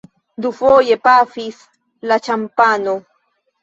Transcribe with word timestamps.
Dufoje 0.45 0.95
pafis 1.05 1.61
la 2.09 2.21
ĉampano. 2.29 3.01